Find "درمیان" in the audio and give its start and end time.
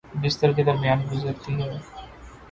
0.63-0.99